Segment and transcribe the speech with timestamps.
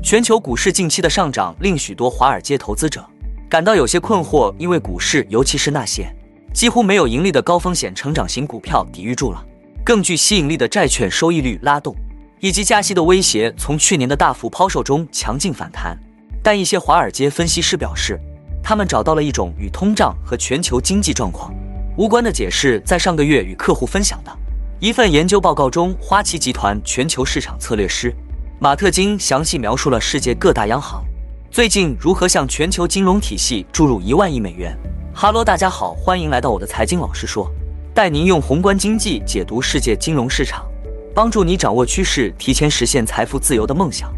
[0.00, 3.04] 全球股市近期的上涨令许多华尔街投资者
[3.48, 6.08] 感到有些困惑，因为股市，尤其是那些
[6.54, 9.44] 几乎没有盈利的高风险成长型股票抵御住了
[9.84, 11.96] 更具吸引力的债券收益率拉动，
[12.40, 15.98] 以及加息的威胁，从去年的大幅抛售中强劲反弹。
[16.42, 18.20] 但一些华尔街分析师表示，
[18.62, 21.52] 他们找到了一种与通胀和全球经济状况
[21.96, 22.80] 无关的解释。
[22.84, 24.30] 在上个月与客户分享的
[24.78, 28.14] 一份研究报告中，花旗集团全球市场策略师。
[28.60, 31.04] 马特金详细描述了世界各大央行
[31.48, 34.76] 最近如何向全球金融体系注入一万亿美元。
[35.14, 37.48] 哈喽，大家好，欢迎来到我的财经老师说，
[37.94, 40.66] 带您用宏观经济解读世界金融市场，
[41.14, 44.12] 帮助你掌握趋势，提前实现财富自由的梦想。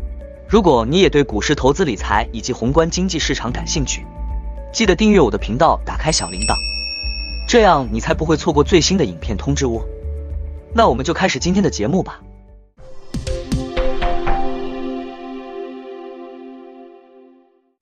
[0.49, 4.07] 如果你也对股市投资理财以及宏观经济市场感兴趣，
[4.73, 6.57] 记得订阅我的频道，打开小铃铛，
[7.47, 9.83] 这样你才不会错过最新的影片通知哦。
[10.75, 12.23] 那我们就开始今天的节目吧。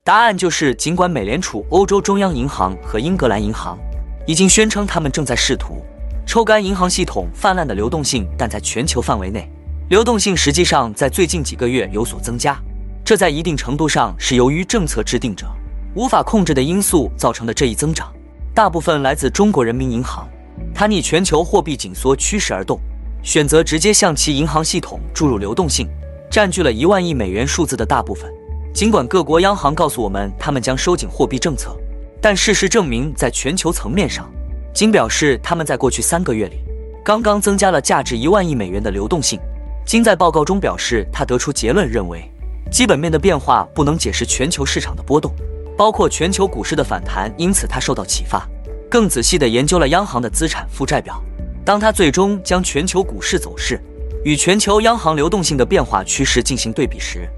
[0.09, 3.79] 答案就是，尽管美联储、欧洲中央银行和英格兰银行
[4.27, 5.85] 已经宣称他们正在试图
[6.27, 9.47] 抽干银行系统泛滥的流动性，但在全球范围内，
[9.91, 12.59] 流动性实际上在最近几个月有所增加。
[13.05, 15.47] 这在一定程度上是由于政策制定者
[15.95, 18.11] 无法控制的因素造成的这一增长，
[18.55, 20.27] 大部分来自中国人民银行，
[20.75, 22.81] 它逆全球货币紧缩趋势而动，
[23.23, 25.87] 选择直接向其银行系统注入流动性，
[26.31, 28.38] 占据了一万亿美元数字的大部分。
[28.73, 31.77] 尽管各国央行告诉我们他们将收紧货币政策，
[32.21, 34.31] 但事实证明，在全球层面上，
[34.73, 36.61] 金表示他们在过去三个月里
[37.05, 39.41] 刚刚增加了价值一万亿美元的流动性。
[39.85, 42.31] 金在报告中表示，他得出结论认为，
[42.71, 45.35] 基本面的变化不能解释全球市场的波动，
[45.77, 47.33] 包括全球股市的反弹。
[47.39, 48.47] 因此，他受到启发，
[48.91, 51.19] 更仔细地研究了央行的资产负债表。
[51.65, 53.81] 当他最终将全球股市走势
[54.25, 57.29] 与全球央行流动性的变化趋势进行对比时，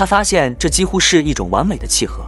[0.00, 2.24] 他发现这几乎是一种完美的契合。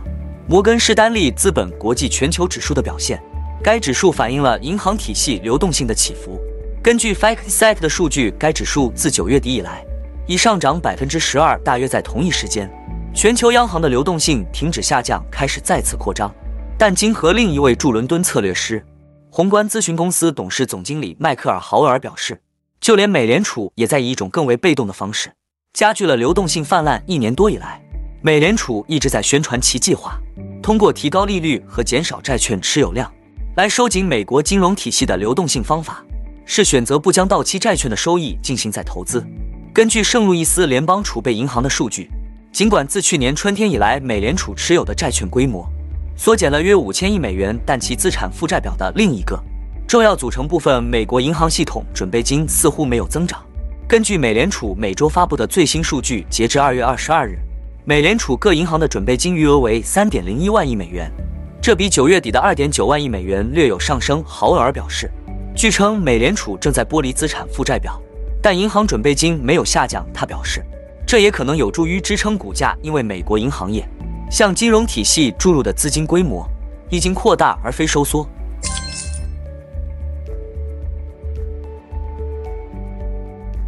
[0.47, 3.19] 摩根士丹利资本国际全球指数的表现，
[3.65, 6.38] 该指数反映了银行体系流动性的起伏。
[6.83, 9.83] 根据 FactSet 的数据，该指数自九月底以来
[10.27, 11.59] 已上涨百分之十二。
[11.60, 12.71] 大约在同一时间，
[13.15, 16.31] 全球央行的流动性停止下降，开始再次扩张。
[16.77, 18.84] 但金和另一位驻伦敦策略师、
[19.31, 22.43] 宏观咨询公司董事总经理迈克尔·豪尔表示，
[22.83, 25.33] 就连美联储也在以一种更为被动的方式。
[25.72, 27.03] 加剧了流动性泛滥。
[27.06, 27.81] 一年多以来，
[28.21, 30.21] 美联储一直在宣传其计划，
[30.62, 33.10] 通过提高利率和减少债券持有量
[33.56, 35.65] 来收紧美国金融体系的流动性。
[35.65, 36.05] 方法
[36.44, 39.25] 是选择不将到期债券的收益进行再投资。
[39.72, 42.10] 根据圣路易斯联邦储备银行的数据，
[42.53, 45.66] 尽管自去年春天以来，美联储持有的债券规模
[46.15, 49.43] 缩减了约五千亿美元，但其资产负债表的另一个
[49.89, 53.43] 重要组成部分——美国银行系统准备金似乎没有增长。
[53.92, 57.38] 根据美联储每周发布的最新数据，截至二月二十二日，
[57.84, 61.12] 美联储各银行的准备金余额为三点零一万亿美元，
[61.60, 64.25] 这比九月底的二点九万亿美元略有上升。
[64.25, 65.10] 豪尔表示，
[65.54, 68.00] 据称美联储正在剥离资产负债表，
[68.41, 70.03] 但银行准备金没有下降。
[70.14, 70.64] 他表示，
[71.06, 73.86] 这也可能有助于支撑股价，因为美国银行业
[74.30, 76.48] 向金融体系注入的资金规模
[76.88, 78.26] 已经扩大而非收缩。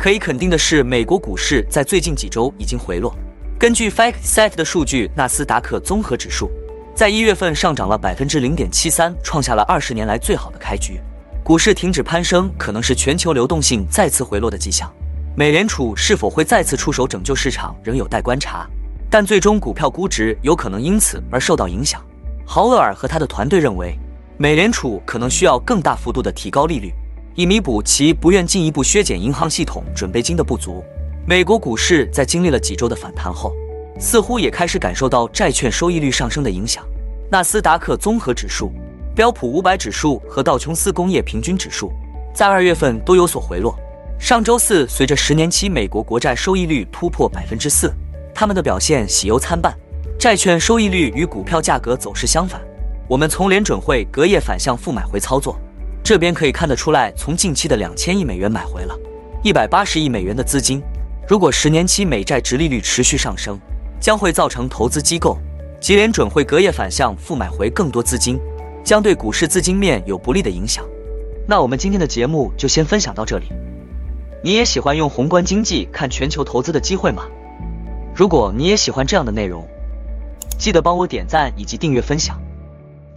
[0.04, 3.16] 可以肯定的是，美国股市在最近几周已经回落。
[3.58, 6.50] 根据 FactSet 的数据，纳斯达克综合指数
[6.94, 11.00] 在一月份上涨了百分之零点七三，创下了二十年来最好的开局。
[11.42, 14.92] 股市停止攀升，可能是全球流动性再次回落的迹象。
[15.34, 18.68] 美联储是否会再次出手拯救市场，仍有待观察。
[19.08, 22.04] 但最终股票估值有可能因此而受到影响。
[22.44, 23.98] 豪勒尔和他的团队认为，
[24.36, 26.92] 美联储可能需要更大幅度的提高利率。
[27.36, 30.84] 以弥补其不愿进一步削减银行系统准备金的不足。
[31.26, 33.52] 美国股市在经历了几周的反弹后，
[33.98, 36.84] 似乎也开始感受到债券收益率上升的影响。
[37.28, 38.72] 纳斯达克综合指数、
[39.16, 41.90] 标普五百指数和道琼斯工业平均指数
[42.32, 43.76] 在二月份都有所回落。
[44.16, 47.92] 上周四，随着十年期美国国债收益率突破百分之四，
[48.32, 49.76] 他们的表现喜忧参半。
[50.16, 52.60] 债券收益率与股票价格走势相反。
[53.08, 55.58] 我们从联准会隔夜反向负买回操作。
[56.04, 58.94] 这边可以看得出来，从近期的两千亿美元买回了
[59.42, 60.82] 一百八十亿美元的资金。
[61.26, 63.58] 如果十年期美债直利率持续上升，
[63.98, 65.38] 将会造成投资机构
[65.80, 68.38] 及联准会隔夜反向负买回更多资金，
[68.84, 70.84] 将对股市资金面有不利的影响。
[71.48, 73.46] 那我们今天的节目就先分享到这里。
[74.42, 77.24] 你也喜欢用宏观经济看全球投资的机会吗？
[78.14, 79.66] 如果你也喜欢这样的内容，
[80.58, 82.38] 记得帮我点赞以及订阅分享。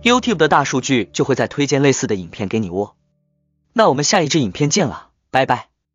[0.08, 2.96] YouTube 的大数据就会再推荐类似的影片给你哦。
[3.74, 5.67] 那我们下一支影片见了，拜拜。